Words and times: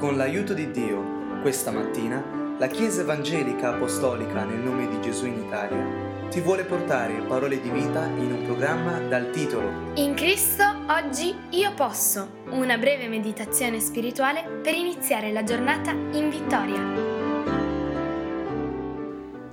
Con 0.00 0.16
l'aiuto 0.16 0.54
di 0.54 0.70
Dio, 0.70 1.42
questa 1.42 1.70
mattina, 1.70 2.24
la 2.58 2.68
Chiesa 2.68 3.02
Evangelica 3.02 3.74
Apostolica 3.74 4.44
nel 4.44 4.60
nome 4.60 4.88
di 4.88 4.98
Gesù 5.02 5.26
in 5.26 5.42
Italia 5.42 6.28
ti 6.30 6.40
vuole 6.40 6.64
portare 6.64 7.20
parole 7.28 7.60
di 7.60 7.68
vita 7.68 8.06
in 8.06 8.32
un 8.32 8.44
programma 8.46 8.98
dal 8.98 9.28
titolo 9.30 9.92
In 9.96 10.14
Cristo 10.14 10.64
oggi 10.86 11.34
io 11.50 11.74
posso, 11.74 12.44
una 12.48 12.78
breve 12.78 13.08
meditazione 13.08 13.78
spirituale 13.78 14.42
per 14.62 14.72
iniziare 14.72 15.32
la 15.32 15.44
giornata 15.44 15.90
in 15.90 16.30
vittoria. 16.30 16.80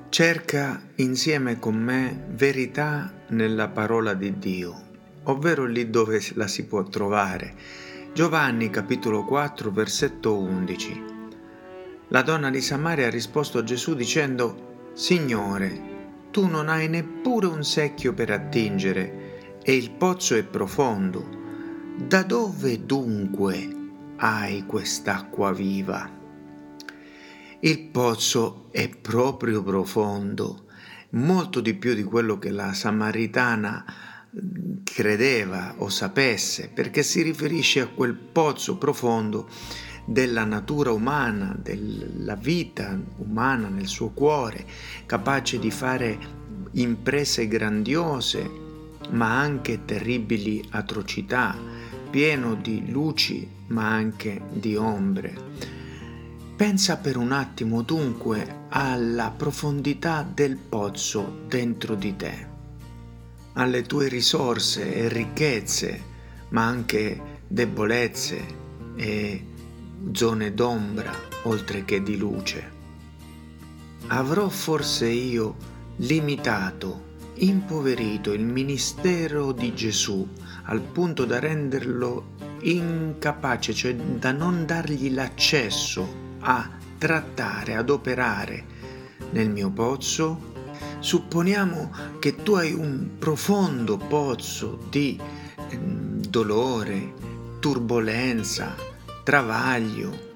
Cerca 0.07 0.81
insieme 0.95 1.59
con 1.59 1.75
me 1.75 2.23
verità 2.29 3.11
nella 3.31 3.67
parola 3.67 4.13
di 4.13 4.39
Dio, 4.39 4.81
ovvero 5.23 5.65
lì 5.65 5.89
dove 5.89 6.21
la 6.35 6.47
si 6.47 6.65
può 6.65 6.83
trovare 6.83 7.95
Giovanni 8.13 8.69
capitolo 8.71 9.23
4 9.25 9.71
versetto 9.71 10.37
11. 10.39 11.03
La 12.07 12.23
donna 12.23 12.49
di 12.49 12.61
Samaria 12.61 13.07
ha 13.07 13.11
risposto 13.11 13.59
a 13.59 13.63
Gesù 13.63 13.93
dicendo, 13.93 14.91
Signore, 14.93 16.29
tu 16.31 16.47
non 16.47 16.69
hai 16.69 16.87
neppure 16.87 17.47
un 17.47 17.63
secchio 17.63 18.13
per 18.13 18.31
attingere 18.31 19.59
e 19.61 19.75
il 19.75 19.91
pozzo 19.91 20.35
è 20.35 20.43
profondo. 20.43 21.27
Da 21.95 22.23
dove 22.23 22.85
dunque 22.85 23.75
hai 24.17 24.65
quest'acqua 24.65 25.51
viva? 25.51 26.09
Il 27.59 27.79
pozzo 27.89 28.67
è 28.71 28.89
proprio 28.89 29.61
profondo, 29.61 30.65
molto 31.11 31.59
di 31.59 31.75
più 31.75 31.93
di 31.93 32.03
quello 32.03 32.39
che 32.39 32.51
la 32.51 32.73
Samaritana 32.73 33.85
credeva 34.83 35.75
o 35.77 35.89
sapesse, 35.89 36.69
perché 36.73 37.03
si 37.03 37.21
riferisce 37.21 37.81
a 37.81 37.87
quel 37.87 38.15
pozzo 38.15 38.77
profondo 38.77 39.47
della 40.05 40.45
natura 40.45 40.91
umana, 40.91 41.55
della 41.61 42.35
vita 42.35 42.99
umana 43.17 43.67
nel 43.67 43.87
suo 43.87 44.09
cuore, 44.09 44.65
capace 45.05 45.59
di 45.59 45.69
fare 45.69 46.17
imprese 46.71 47.47
grandiose, 47.47 48.49
ma 49.09 49.39
anche 49.39 49.85
terribili 49.85 50.65
atrocità, 50.71 51.55
pieno 52.09 52.55
di 52.55 52.89
luci, 52.89 53.47
ma 53.67 53.89
anche 53.89 54.41
di 54.51 54.75
ombre. 54.75 55.35
Pensa 56.55 56.97
per 56.97 57.17
un 57.17 57.31
attimo 57.33 57.81
dunque 57.83 58.65
alla 58.69 59.29
profondità 59.29 60.27
del 60.27 60.57
pozzo 60.57 61.43
dentro 61.47 61.93
di 61.95 62.15
te 62.15 62.55
alle 63.57 63.81
tue 63.83 64.07
risorse 64.07 64.93
e 64.93 65.09
ricchezze, 65.09 66.01
ma 66.49 66.65
anche 66.65 67.19
debolezze 67.47 68.45
e 68.95 69.45
zone 70.11 70.53
d'ombra 70.53 71.11
oltre 71.43 71.83
che 71.83 72.01
di 72.01 72.17
luce. 72.17 72.75
Avrò 74.07 74.47
forse 74.47 75.07
io 75.07 75.55
limitato, 75.97 77.15
impoverito 77.35 78.31
il 78.31 78.45
ministero 78.45 79.51
di 79.51 79.73
Gesù 79.73 80.27
al 80.63 80.81
punto 80.81 81.25
da 81.25 81.39
renderlo 81.39 82.35
incapace, 82.61 83.73
cioè 83.73 83.95
da 83.95 84.31
non 84.31 84.65
dargli 84.65 85.13
l'accesso 85.13 86.35
a 86.41 86.69
trattare, 86.97 87.75
ad 87.75 87.89
operare 87.89 88.65
nel 89.31 89.49
mio 89.49 89.71
pozzo 89.71 90.55
Supponiamo 90.99 91.91
che 92.19 92.35
tu 92.35 92.53
hai 92.53 92.73
un 92.73 93.17
profondo 93.19 93.97
pozzo 93.97 94.79
di 94.89 95.19
eh, 95.69 95.77
dolore, 95.77 97.13
turbolenza, 97.59 98.75
travaglio 99.23 100.33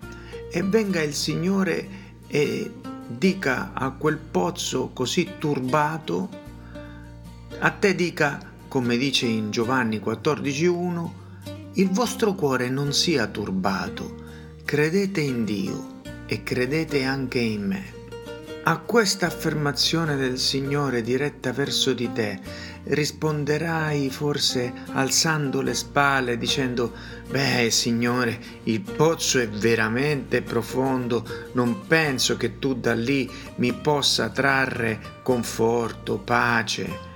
e 0.52 0.62
venga 0.62 1.02
il 1.02 1.14
Signore 1.14 1.88
e 2.28 2.72
dica 3.08 3.72
a 3.74 3.92
quel 3.92 4.18
pozzo 4.18 4.92
così 4.94 5.32
turbato, 5.40 6.30
a 7.60 7.70
te 7.72 7.96
dica, 7.96 8.40
come 8.68 8.98
dice 8.98 9.26
in 9.26 9.50
Giovanni 9.52 9.98
14.1, 9.98 11.10
il 11.74 11.90
vostro 11.90 12.34
cuore 12.36 12.70
non 12.70 12.94
sia 12.94 13.28
turbato, 13.28 14.16
credete 14.64 15.22
in 15.22 15.44
Dio 15.44 16.02
e 16.28 16.44
credete 16.44 17.04
anche 17.04 17.40
in 17.40 17.66
me. 17.66 18.01
A 18.64 18.78
questa 18.78 19.26
affermazione 19.26 20.16
del 20.18 20.38
Signore 20.38 21.02
diretta 21.02 21.52
verso 21.52 21.94
di 21.94 22.12
te 22.14 22.40
risponderai 22.84 24.12
forse 24.12 24.72
alzando 24.92 25.62
le 25.62 25.74
spalle 25.74 26.38
dicendo 26.38 26.94
Beh 27.28 27.72
Signore, 27.72 28.40
il 28.66 28.82
pozzo 28.82 29.40
è 29.40 29.50
veramente 29.50 30.44
profondo, 30.44 31.26
non 31.54 31.88
penso 31.88 32.38
che 32.38 32.60
tu 32.60 32.76
da 32.76 32.94
lì 32.94 33.28
mi 33.56 33.74
possa 33.74 34.30
trarre 34.30 35.22
conforto, 35.24 36.20
pace. 36.20 37.10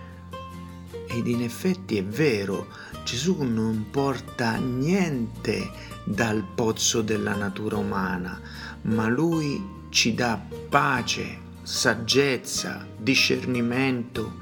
Ed 1.08 1.28
in 1.28 1.44
effetti 1.44 1.98
è 1.98 2.04
vero, 2.04 2.70
Gesù 3.04 3.44
non 3.44 3.86
porta 3.92 4.56
niente 4.56 5.70
dal 6.04 6.44
pozzo 6.56 7.04
della 7.04 7.36
natura 7.36 7.78
umana, 7.78 8.42
ma 8.82 9.08
lui 9.08 9.75
ci 9.96 10.14
dà 10.14 10.38
pace, 10.68 11.38
saggezza, 11.64 12.86
discernimento, 12.98 14.40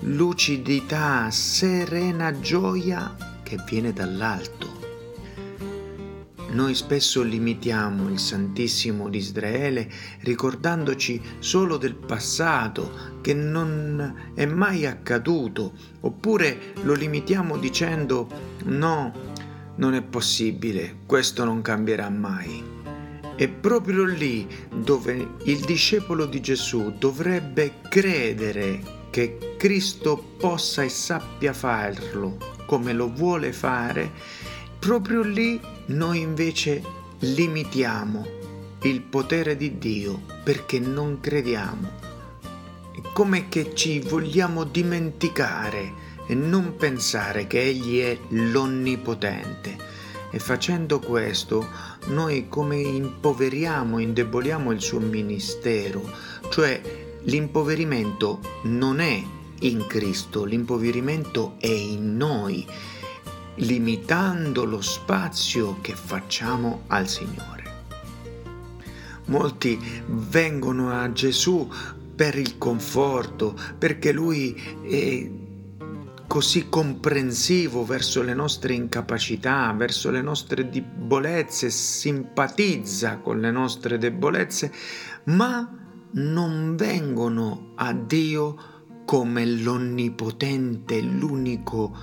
lucidità, 0.00 1.30
serena 1.30 2.38
gioia 2.38 3.16
che 3.42 3.56
viene 3.66 3.94
dall'alto. 3.94 4.68
Noi 6.50 6.74
spesso 6.74 7.22
limitiamo 7.22 8.10
il 8.10 8.18
Santissimo 8.18 9.08
di 9.08 9.16
Israele 9.16 9.90
ricordandoci 10.20 11.18
solo 11.38 11.78
del 11.78 11.94
passato 11.94 13.18
che 13.22 13.32
non 13.32 14.32
è 14.34 14.44
mai 14.44 14.84
accaduto, 14.84 15.72
oppure 16.00 16.74
lo 16.82 16.92
limitiamo 16.92 17.56
dicendo 17.56 18.28
no, 18.64 19.14
non 19.76 19.94
è 19.94 20.02
possibile, 20.02 20.98
questo 21.06 21.44
non 21.44 21.62
cambierà 21.62 22.10
mai. 22.10 22.79
È 23.40 23.48
proprio 23.48 24.04
lì 24.04 24.46
dove 24.70 25.36
il 25.44 25.60
discepolo 25.60 26.26
di 26.26 26.42
Gesù 26.42 26.92
dovrebbe 26.98 27.76
credere 27.88 29.06
che 29.08 29.54
Cristo 29.56 30.22
possa 30.36 30.82
e 30.82 30.90
sappia 30.90 31.54
farlo 31.54 32.36
come 32.66 32.92
lo 32.92 33.10
vuole 33.10 33.54
fare, 33.54 34.10
proprio 34.78 35.22
lì 35.22 35.58
noi 35.86 36.20
invece 36.20 36.82
limitiamo 37.20 38.26
il 38.82 39.00
potere 39.00 39.56
di 39.56 39.78
Dio 39.78 40.20
perché 40.44 40.78
non 40.78 41.18
crediamo. 41.20 41.90
Come 43.14 43.48
che 43.48 43.74
ci 43.74 44.00
vogliamo 44.00 44.64
dimenticare 44.64 45.92
e 46.26 46.34
non 46.34 46.76
pensare 46.76 47.46
che 47.46 47.62
Egli 47.62 48.00
è 48.00 48.18
l'Onnipotente 48.28 49.99
e 50.30 50.38
facendo 50.38 51.00
questo 51.00 51.66
noi 52.06 52.48
come 52.48 52.78
impoveriamo, 52.78 53.98
indeboliamo 53.98 54.70
il 54.70 54.80
suo 54.80 55.00
ministero, 55.00 56.02
cioè 56.50 56.80
l'impoverimento 57.22 58.40
non 58.62 59.00
è 59.00 59.22
in 59.60 59.86
Cristo, 59.86 60.44
l'impoverimento 60.44 61.54
è 61.58 61.66
in 61.66 62.16
noi, 62.16 62.66
limitando 63.56 64.64
lo 64.64 64.80
spazio 64.80 65.78
che 65.80 65.94
facciamo 65.94 66.84
al 66.86 67.08
Signore. 67.08 67.58
Molti 69.26 69.78
vengono 70.06 70.90
a 70.92 71.12
Gesù 71.12 71.68
per 72.14 72.36
il 72.36 72.58
conforto, 72.58 73.56
perché 73.78 74.12
Lui 74.12 74.54
è 74.82 75.39
così 76.30 76.68
comprensivo 76.68 77.84
verso 77.84 78.22
le 78.22 78.34
nostre 78.34 78.74
incapacità, 78.74 79.74
verso 79.76 80.12
le 80.12 80.22
nostre 80.22 80.68
debolezze, 80.68 81.70
simpatizza 81.70 83.18
con 83.18 83.40
le 83.40 83.50
nostre 83.50 83.98
debolezze, 83.98 84.72
ma 85.24 85.68
non 86.12 86.76
vengono 86.76 87.72
a 87.74 87.92
Dio 87.92 88.56
come 89.04 89.44
l'onnipotente, 89.44 91.00
l'unico 91.00 91.98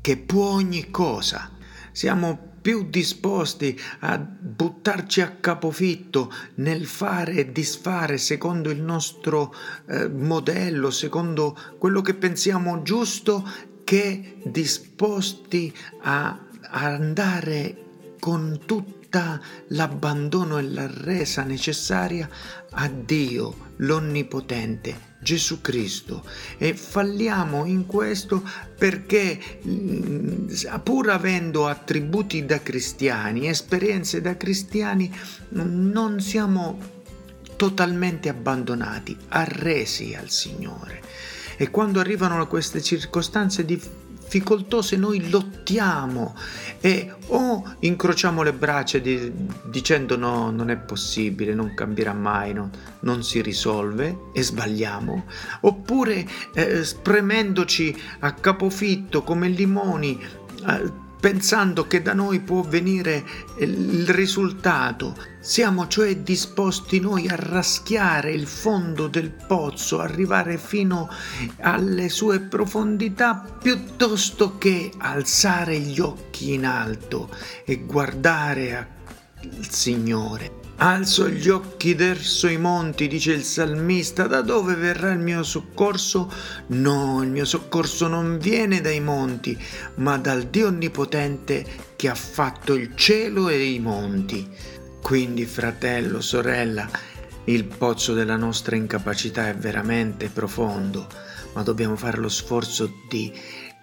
che 0.00 0.16
può 0.16 0.50
ogni 0.50 0.88
cosa. 0.92 1.50
Siamo 1.90 2.49
più 2.60 2.88
disposti 2.88 3.78
a 4.00 4.18
buttarci 4.18 5.20
a 5.20 5.36
capofitto 5.40 6.32
nel 6.56 6.86
fare 6.86 7.32
e 7.32 7.52
disfare 7.52 8.18
secondo 8.18 8.70
il 8.70 8.80
nostro 8.80 9.54
eh, 9.86 10.08
modello, 10.08 10.90
secondo 10.90 11.56
quello 11.78 12.00
che 12.02 12.14
pensiamo 12.14 12.82
giusto, 12.82 13.48
che 13.84 14.36
disposti 14.44 15.74
a, 16.02 16.46
andare 16.72 17.76
con 18.20 18.60
tutti 18.64 18.99
tutta 19.10 19.40
l'abbandono 19.68 20.58
e 20.58 20.62
la 20.62 20.88
resa 20.88 21.42
necessaria 21.42 22.28
a 22.70 22.86
Dio, 22.86 23.72
l'Onnipotente, 23.78 25.08
Gesù 25.18 25.60
Cristo 25.60 26.24
e 26.56 26.74
falliamo 26.74 27.64
in 27.64 27.86
questo 27.86 28.48
perché 28.78 29.38
mm, 29.66 30.48
pur 30.84 31.10
avendo 31.10 31.66
attributi 31.66 32.46
da 32.46 32.62
cristiani, 32.62 33.48
esperienze 33.48 34.20
da 34.20 34.36
cristiani, 34.36 35.12
non 35.48 36.20
siamo 36.20 36.78
totalmente 37.56 38.28
abbandonati, 38.28 39.16
arresi 39.30 40.14
al 40.14 40.30
Signore. 40.30 41.02
E 41.56 41.68
quando 41.68 41.98
arrivano 41.98 42.46
queste 42.46 42.80
circostanze 42.80 43.64
difficoltose 44.30 44.96
noi 44.96 45.28
lottiamo 45.28 46.36
e 46.80 47.12
o 47.26 47.74
incrociamo 47.80 48.42
le 48.42 48.52
braccia 48.52 48.98
di, 48.98 49.32
dicendo 49.64 50.16
no, 50.16 50.50
non 50.52 50.70
è 50.70 50.76
possibile, 50.76 51.52
non 51.52 51.74
cambierà 51.74 52.12
mai, 52.12 52.52
no, 52.52 52.70
non 53.00 53.24
si 53.24 53.42
risolve 53.42 54.30
e 54.32 54.42
sbagliamo, 54.42 55.24
oppure 55.62 56.24
eh, 56.54 56.84
spremendoci 56.84 58.00
a 58.20 58.32
capofitto 58.32 59.22
come 59.24 59.48
limoni. 59.48 60.18
Eh, 60.66 61.08
pensando 61.20 61.86
che 61.86 62.00
da 62.00 62.14
noi 62.14 62.40
può 62.40 62.62
venire 62.62 63.24
il 63.58 64.08
risultato. 64.08 65.14
Siamo 65.38 65.86
cioè 65.86 66.16
disposti 66.18 66.98
noi 66.98 67.28
a 67.28 67.36
raschiare 67.36 68.32
il 68.32 68.46
fondo 68.46 69.06
del 69.06 69.30
pozzo, 69.30 70.00
arrivare 70.00 70.58
fino 70.58 71.08
alle 71.60 72.08
sue 72.08 72.40
profondità, 72.40 73.44
piuttosto 73.60 74.56
che 74.58 74.90
alzare 74.96 75.78
gli 75.78 76.00
occhi 76.00 76.54
in 76.54 76.64
alto 76.64 77.28
e 77.64 77.84
guardare 77.84 78.88
al 79.42 79.68
Signore. 79.68 80.69
Alzo 80.82 81.28
gli 81.28 81.50
occhi 81.50 81.92
verso 81.92 82.48
i 82.48 82.56
monti, 82.56 83.06
dice 83.06 83.32
il 83.32 83.42
salmista, 83.42 84.26
da 84.26 84.40
dove 84.40 84.74
verrà 84.74 85.12
il 85.12 85.18
mio 85.18 85.42
soccorso? 85.42 86.32
No, 86.68 87.22
il 87.22 87.28
mio 87.28 87.44
soccorso 87.44 88.08
non 88.08 88.38
viene 88.38 88.80
dai 88.80 88.98
monti, 89.00 89.62
ma 89.96 90.16
dal 90.16 90.44
Dio 90.44 90.68
Onnipotente 90.68 91.66
che 91.96 92.08
ha 92.08 92.14
fatto 92.14 92.72
il 92.72 92.96
cielo 92.96 93.50
e 93.50 93.62
i 93.62 93.78
monti. 93.78 94.48
Quindi, 95.02 95.44
fratello, 95.44 96.22
sorella, 96.22 96.88
il 97.44 97.64
pozzo 97.64 98.14
della 98.14 98.36
nostra 98.36 98.74
incapacità 98.74 99.48
è 99.48 99.54
veramente 99.54 100.30
profondo, 100.30 101.06
ma 101.52 101.62
dobbiamo 101.62 101.96
fare 101.96 102.16
lo 102.16 102.30
sforzo 102.30 102.90
di 103.06 103.30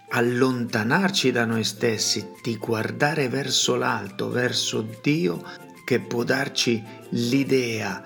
allontanarci 0.10 1.32
da 1.32 1.46
noi 1.46 1.64
stessi, 1.64 2.28
di 2.42 2.58
guardare 2.58 3.30
verso 3.30 3.76
l'alto, 3.76 4.32
verso 4.32 4.84
Dio 5.04 5.67
che 5.88 6.02
può 6.02 6.24
darci 6.24 6.84
l'idea, 7.12 8.04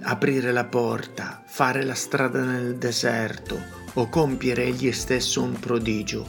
aprire 0.00 0.50
la 0.50 0.64
porta, 0.64 1.40
fare 1.46 1.84
la 1.84 1.94
strada 1.94 2.42
nel 2.42 2.74
deserto 2.78 3.62
o 3.92 4.08
compiere 4.08 4.64
egli 4.64 4.90
stesso 4.90 5.40
un 5.40 5.52
prodigio. 5.52 6.26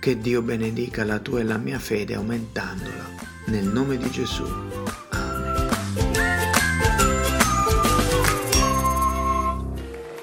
Che 0.00 0.18
Dio 0.18 0.42
benedica 0.42 1.04
la 1.04 1.20
tua 1.20 1.38
e 1.38 1.44
la 1.44 1.58
mia 1.58 1.78
fede 1.78 2.16
aumentandola. 2.16 3.04
Nel 3.46 3.66
nome 3.66 3.98
di 3.98 4.10
Gesù. 4.10 4.42
Amen. 5.10 5.68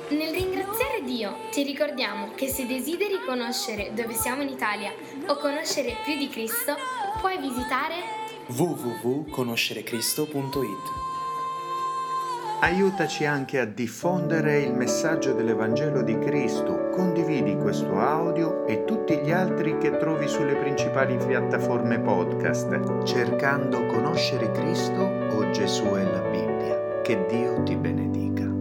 Nel 0.09 0.33
ringraziare 0.33 1.01
Dio 1.05 1.33
ti 1.53 1.63
ricordiamo 1.63 2.33
che 2.35 2.49
se 2.49 2.67
desideri 2.67 3.21
conoscere 3.25 3.93
dove 3.95 4.15
siamo 4.15 4.41
in 4.41 4.49
Italia 4.49 4.91
o 5.27 5.37
conoscere 5.37 5.95
più 6.03 6.17
di 6.17 6.27
Cristo, 6.27 6.75
puoi 7.21 7.37
visitare 7.39 8.24
www.conoscerecristo.it 8.47 11.03
Aiutaci 12.61 13.25
anche 13.25 13.59
a 13.59 13.65
diffondere 13.65 14.59
il 14.59 14.73
messaggio 14.73 15.33
dell'Evangelo 15.33 16.03
di 16.03 16.17
Cristo. 16.19 16.89
Condividi 16.89 17.57
questo 17.57 17.99
audio 17.99 18.65
e 18.65 18.85
tutti 18.85 19.17
gli 19.17 19.31
altri 19.31 19.77
che 19.77 19.97
trovi 19.97 20.27
sulle 20.27 20.55
principali 20.55 21.17
piattaforme 21.17 21.99
podcast, 21.99 23.03
cercando 23.03 23.85
Conoscere 23.87 24.51
Cristo 24.51 25.01
o 25.01 25.49
Gesù 25.49 25.95
e 25.95 26.03
la 26.03 26.21
Bibbia. 26.21 27.01
Che 27.01 27.25
Dio 27.27 27.61
ti 27.63 27.75
benedica. 27.75 28.54